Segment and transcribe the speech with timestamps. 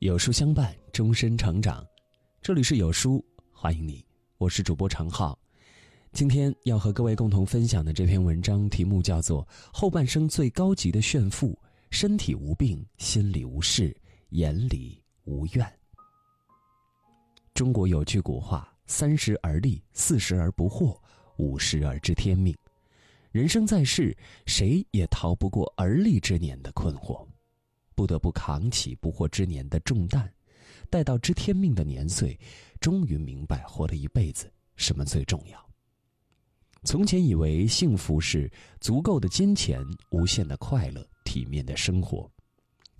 [0.00, 1.84] 有书相伴，终身成长。
[2.40, 4.06] 这里是有书，欢迎你，
[4.36, 5.36] 我是主播常浩。
[6.12, 11.58] 今天要和各位共同分享的这篇文章题目叫做《后半生最高级的炫富：
[11.90, 13.92] 身体无病，心里无事，
[14.28, 15.66] 眼里无怨》。
[17.52, 20.96] 中国有句古话：“三十而立，四十而不惑，
[21.38, 22.56] 五十而知天命。”
[23.32, 27.26] 人生在世，谁也逃不过而立之年的困惑。
[27.98, 30.32] 不得不扛起不惑之年的重担，
[30.88, 32.38] 待到知天命的年岁，
[32.78, 35.68] 终于明白活了一辈子什么最重要。
[36.84, 38.48] 从前以为幸福是
[38.80, 42.30] 足够的金钱、无限的快乐、体面的生活，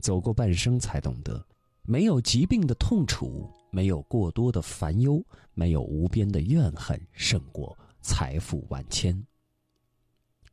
[0.00, 1.46] 走过半生才懂得，
[1.82, 5.22] 没有疾病的痛楚，没有过多的烦忧，
[5.52, 9.22] 没有无边的怨恨，胜过财富万千。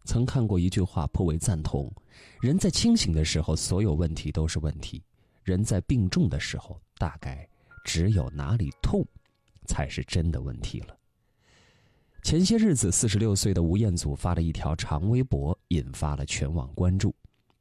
[0.06, 1.92] 曾看过一句话，颇为赞同：
[2.42, 5.02] 人在清醒的时候，所有问题都是问题；
[5.44, 7.48] 人在病重的时候，大概
[7.86, 9.06] 只有哪里痛，
[9.66, 10.98] 才是真的问题了。
[12.22, 17.14] 前些日子，四十六岁的吴彦祖发了一条长微博，引发了全网关注。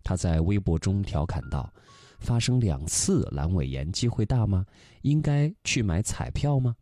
[0.05, 1.72] 他在微博中调侃道
[2.19, 4.66] ：“发生两次阑尾炎，机会大吗？
[5.03, 6.75] 应该去买彩票吗？”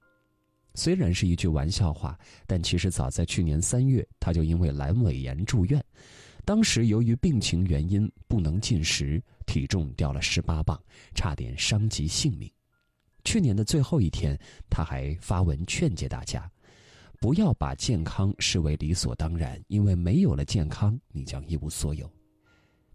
[0.75, 5.85] 虽然是一句玩笑话，但其实早在去年三月，他就因为阑尾炎住院。
[6.45, 10.81] 当时由于病情原因不能进食，体重掉了十八磅，
[11.15, 12.51] 差点伤及性命。
[13.25, 14.39] 去年的最后一天，
[14.71, 16.51] 他还发文劝诫大家，
[17.21, 22.11] 不要把健康视为理所当然，因为没有了健康，你将一无所有。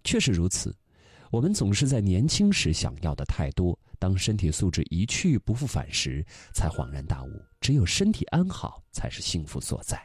[0.03, 0.75] 确实如此。
[1.35, 10.01] 我们总是在年轻时想要的太多，当身体素质一去不复返时，才恍然大悟：只有身体安好，才是幸福所在。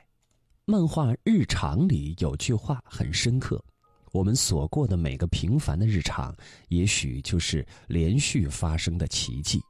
[0.65, 3.65] 漫画《日常》里有句话很深刻：
[4.11, 6.35] 我们所过的每个平凡的日常，
[6.67, 9.61] 也许就是连续发生的奇迹。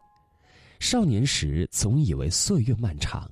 [0.78, 3.30] 少年时总以为岁月漫长，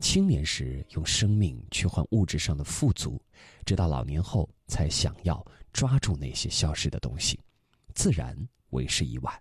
[0.00, 3.20] 青年时用生命去换物质上的富足，
[3.66, 7.38] 直到老年后才想要抓住那些消失的东西。
[7.98, 8.32] 自然
[8.70, 9.34] 为时已晚。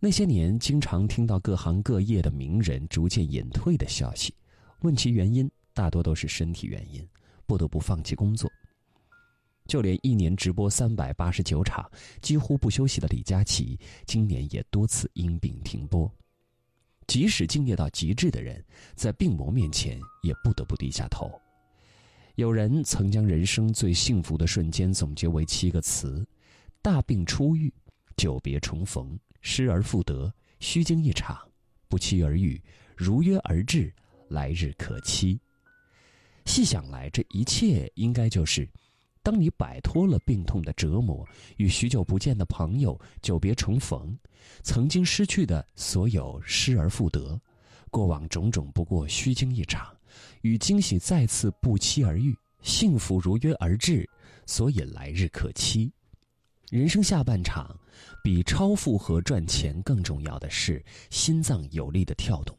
[0.00, 4.34] 那些年，经常听到各行各业的名人逐渐隐退的消息，
[4.80, 7.08] 问其原因，大多都是身体原因，
[7.46, 8.50] 不得不放弃工作。
[9.68, 11.88] 就连一年直播三百八十九场、
[12.20, 16.12] 几乎不休息的李佳琦，今年也多次因病停播。
[17.06, 18.60] 即使敬业到极致的人，
[18.96, 21.30] 在病魔面前也不得不低下头。
[22.34, 26.26] 有人曾将人生最幸福的瞬间总结为七个词。
[26.82, 27.72] 大病初愈，
[28.16, 31.38] 久别重逢，失而复得，虚惊一场，
[31.86, 32.60] 不期而遇，
[32.96, 33.94] 如约而至，
[34.26, 35.40] 来日可期。
[36.44, 38.68] 细想来，这一切应该就是：
[39.22, 41.24] 当你摆脱了病痛的折磨，
[41.56, 44.18] 与许久不见的朋友久别重逢，
[44.64, 47.40] 曾经失去的所有失而复得，
[47.92, 49.96] 过往种种不过虚惊一场，
[50.40, 54.04] 与惊喜再次不期而遇，幸福如约而至，
[54.46, 55.92] 所以来日可期。
[56.72, 57.78] 人生下半场，
[58.24, 62.56] 比超负荷赚钱更重要的是心脏有力的跳动；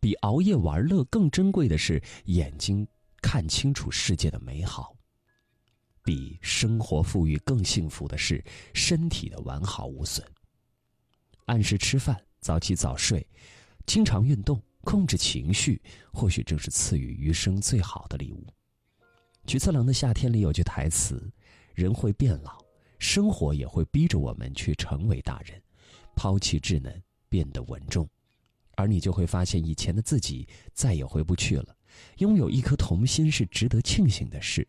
[0.00, 2.88] 比熬夜玩乐更珍贵的是眼睛
[3.20, 4.96] 看清楚世界的美好；
[6.02, 10.26] 比生活富裕更幸福的是身体的完好无损。
[11.44, 13.28] 按时吃饭，早起早睡，
[13.84, 15.82] 经常运动，控制情绪，
[16.14, 18.42] 或许正是赐予余生最好的礼物。
[19.44, 21.30] 菊次郎的《夏天》里有句台词
[21.76, 22.58] ：“人会变老。”
[23.00, 25.60] 生活也会逼着我们去成为大人，
[26.14, 28.08] 抛弃稚嫩，变得稳重，
[28.76, 31.74] 而你就会发现以前的自己再也回不去了。
[32.18, 34.68] 拥有一颗童心是值得庆幸的事，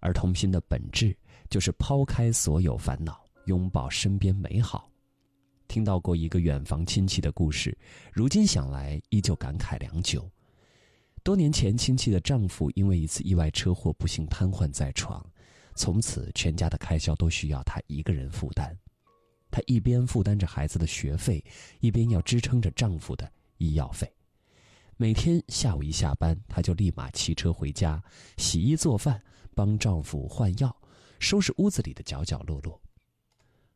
[0.00, 1.16] 而童心的本质
[1.48, 4.90] 就是抛开所有烦恼，拥抱身边美好。
[5.68, 7.76] 听到过一个远房亲戚的故事，
[8.12, 10.28] 如今想来依旧感慨良久。
[11.22, 15.24] 多年前，亲戚的丈夫因为一次意外车祸不幸瘫痪在床。
[15.74, 18.76] 从此，全家的开销都需要她一个人负担。
[19.50, 21.44] 她一边负担着孩子的学费，
[21.80, 24.10] 一边要支撑着丈夫的医药费。
[24.96, 28.02] 每天下午一下班，她就立马骑车回家，
[28.36, 29.20] 洗衣做饭，
[29.54, 30.74] 帮丈夫换药，
[31.18, 32.80] 收拾屋子里的角角落落。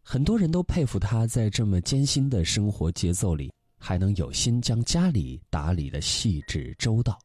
[0.01, 7.19] 很多人都佩服她在这么艰辛的生活节奏里，还能有心将家里打理的细致周到。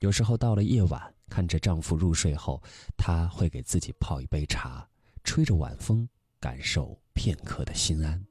[0.00, 1.14] 有时候到了夜晚。
[1.26, 2.62] 看着丈夫入睡后，
[2.98, 4.86] 她会给自己泡一杯茶，
[5.24, 6.06] 吹着晚风，
[6.38, 8.22] 感受片刻的心安。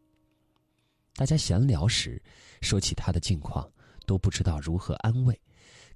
[1.15, 2.21] 大家闲聊时，
[2.61, 3.69] 说起她的近况，
[4.05, 5.37] 都不知道如何安慰，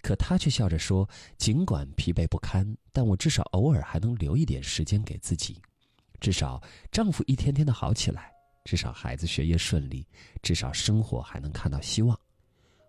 [0.01, 5.61] 可她却笑着说：“尽管疲惫不堪，但我至少偶尔还能留一点时间给自己。
[6.19, 6.61] 至少
[6.91, 8.33] 丈夫一天天的好起来，
[8.65, 10.05] 至少孩子学业顺利，
[10.41, 12.19] 至少生活还能看到希望，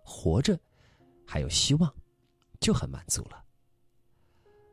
[0.03, 0.59] 活着
[1.27, 1.95] 还有希望，
[2.61, 3.45] 就很满足了。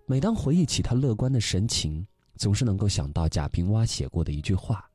[0.06, 2.06] 每当回忆起他乐观的神情，
[2.36, 4.90] 总是能够想到贾平凹写过的一句话：“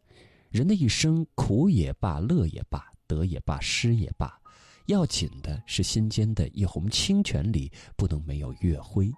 [0.50, 4.40] 人的一生，苦也罢，乐也罢，得也罢，失也罢，
[4.86, 9.10] 要紧的是心间的一泓清泉里不能没有月辉。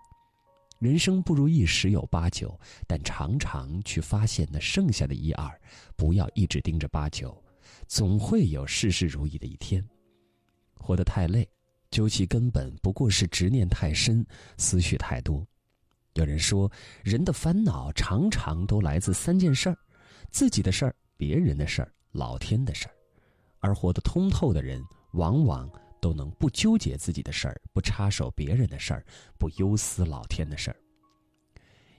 [0.79, 2.59] 人生不如意十有八九，
[2.89, 5.61] 但常常去发现那剩下的一二，
[5.95, 7.37] 不要一直盯着八九，
[7.87, 9.87] 总会有事事如意的一天。
[10.75, 11.49] 活得太累，
[11.93, 15.47] 究其根本不过是执念太深，思绪太多。”
[16.15, 16.71] 有人说，
[17.05, 19.79] 人的烦恼常常都来自三件事儿：
[20.31, 22.95] 自己的事儿、别人的事儿、老天的事儿。
[23.61, 29.07] 而活得通透的人，往往都能不纠结自己的事儿，不插手别人的事儿，
[29.39, 30.77] 不忧思老天的事儿。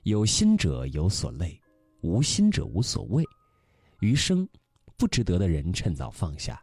[0.04, 1.60] 有心者有所累，
[2.02, 3.24] 无心者无所谓。
[4.02, 4.48] 余生，
[4.98, 6.62] 不值得的人趁早放下，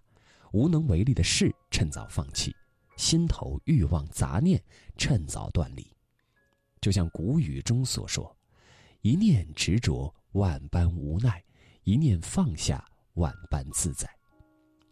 [0.53, 2.55] 无能为力的事趁早放弃，
[3.01, 4.63] 心头欲望杂念
[4.99, 5.87] 趁早断离。
[6.83, 8.37] 就像古语中所说
[9.01, 11.33] ：“一念执着，万般无奈；
[11.85, 14.07] 一念放下，万般自在。”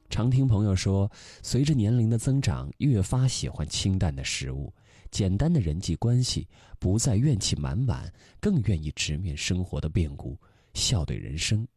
[0.08, 1.10] 常听朋友说，
[1.43, 4.72] 随着年龄的增长，越发喜欢清淡的食物、
[5.10, 8.10] 简单的人际关系，不再怨气满满，
[8.40, 10.34] 更愿意直面生活的变故，
[10.72, 11.69] 笑对人生。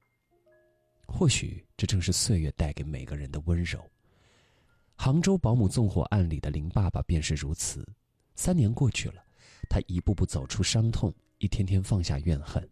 [1.05, 3.85] 或许这正是岁月带给每个人的温柔。
[5.03, 7.83] 杭州保姆纵火案里的林爸爸便是如此。
[8.36, 9.15] 三年过去了。
[9.68, 12.69] 他一步步走出伤痛，一天天放下怨恨，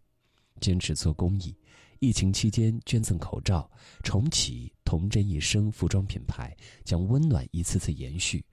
[0.60, 1.52] 坚持做公益。
[1.98, 3.68] 疫情期间捐赠口罩，
[4.04, 8.44] 重启童真一生服装品牌，将温暖一次次延续。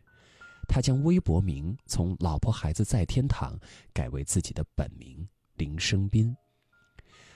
[0.68, 3.56] 他将微博名从“老婆孩子在天堂”
[3.94, 5.24] 改为自己的本名
[5.56, 6.36] 林生斌。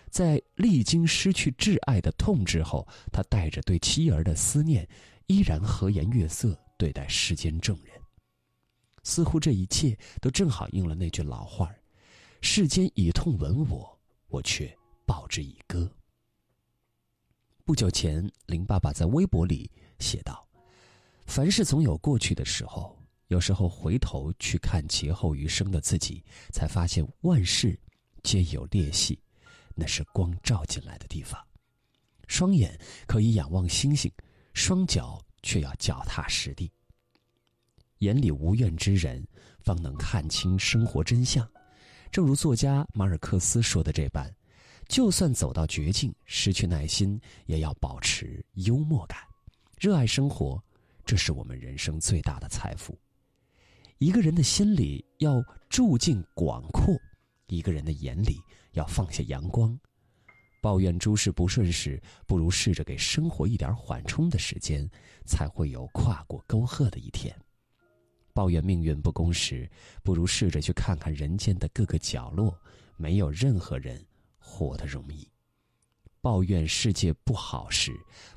[0.09, 4.89] 在历经失去挚爱的痛之后，他带着对妻儿的思念，
[5.31, 7.93] 依然和颜悦色对待世间众人。
[9.03, 11.73] 似乎这一切都正好应了那句老话
[12.41, 14.75] ：“世间以痛吻我，我却
[15.05, 15.89] 报之以歌。”
[17.63, 20.45] 不久前，林爸爸在微博里写道
[21.25, 22.95] ：“凡事总有过去的时候，
[23.27, 27.79] 有时候回头去看劫后余生的自己，才发现万事
[28.21, 29.17] 皆有裂隙，
[29.73, 31.41] 那是光照进来的地方。
[32.27, 34.11] 双眼可以仰望星星，
[34.53, 36.71] 双脚却要脚踏实地。”
[37.99, 39.23] 眼里无怨之人，
[39.59, 41.47] 方能看清生活真相。
[42.11, 44.33] 正如作家马尔克斯说的这般，
[44.87, 49.19] 就算走到绝境，失去耐心，也要保持幽默感，
[49.79, 50.61] 热爱生活，
[51.05, 52.97] 这是我们人生最大的财富。
[53.99, 56.99] 一个人的心里要住进广阔，
[57.47, 58.39] 一个人的眼里
[58.71, 59.79] 要放下阳光。
[60.61, 64.87] 抱怨诸事不顺时，不如试着给生活一点缓冲的时间，
[65.25, 67.35] 才会有跨过沟壑的一天。
[68.31, 69.69] 抱怨命运不公时，
[70.03, 72.55] 不如试着去看看人间的各个角落，
[72.95, 74.05] 没有任何人
[74.37, 75.27] 活得容易。
[76.21, 77.91] 抱怨世界不好时，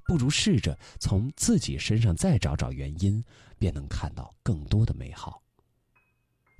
[0.06, 3.22] 不如试着从自己身上再找找原因，
[3.58, 5.42] 便能看到更多的美好。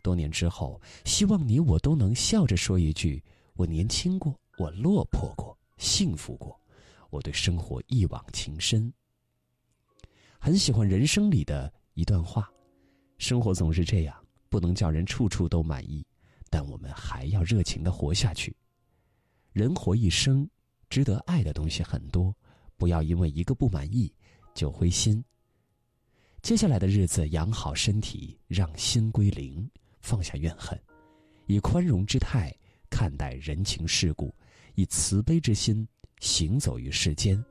[0.03, 3.25] 多年之后，希望你我都能笑着说一句
[3.57, 6.59] ：“我年轻过，我落魄过，幸福过，
[7.11, 8.93] 我对生活一往情深。”
[10.39, 12.51] 很喜欢人生里的一段话。
[13.19, 14.15] 生活总是这样，
[14.49, 16.07] 不能叫人处处都满意，
[16.51, 18.55] 但我们还要热情的活下去。
[19.53, 20.49] 人活一生，
[20.91, 22.35] 值得爱的东西很多，
[22.77, 24.13] 不要因为一个不满意
[24.53, 25.25] 就灰心。
[26.43, 29.67] 接下来的日子，养好身体，让心归零，
[30.03, 30.79] 放下怨恨，
[31.47, 32.55] 以宽容之态
[32.91, 34.35] 看待人情世故，
[34.75, 35.87] 以慈悲之心
[36.21, 37.43] 行走于世间。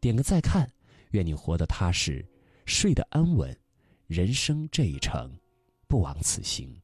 [0.00, 0.70] 点个再看，
[1.10, 2.24] 愿你活得踏实，
[2.66, 3.56] 睡得安稳。
[4.06, 5.32] 人生这一程，
[5.86, 6.74] 不枉此行。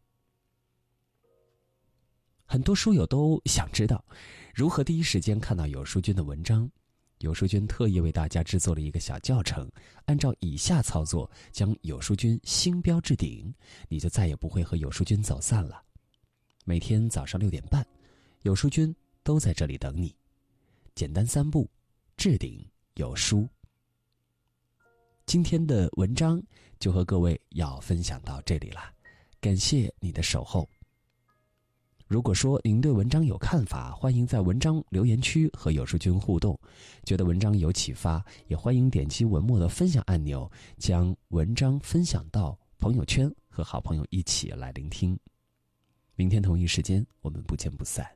[2.45, 4.05] 很多书友都想知道，
[4.55, 6.71] 如何第一时间看到有书君的文章。
[7.21, 9.69] 有书君特意为大家制作了一个小教程，
[10.05, 13.53] 按照以下操作，将有书君星标置顶，
[13.89, 15.83] 你就再也不会和有书君走散了。
[16.65, 17.85] 每天早上六点半，
[18.43, 18.95] 有书君
[19.27, 20.15] 都在这里等你。
[20.95, 21.69] 简单三步，
[22.17, 22.65] 置顶
[22.95, 23.45] 有书。
[25.27, 26.41] 今天的文章
[26.79, 28.81] 就和各位要分享到这里了，
[29.41, 30.69] 感谢你的守候。
[32.07, 36.57] 如果说您对文章有看法，欢迎在文章留言区和有书君互动。
[37.03, 45.19] 觉得文章有启发，也欢迎点击文末的分享按钮，将文章分享到朋友圈，和好朋友一起来聆听。
[46.15, 48.09] 明天同一时间，我们不见不散。